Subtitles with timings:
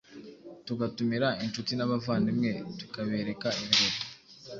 [0.65, 3.99] tugatumira inshuti n’abavandimwe tukabereka ibirori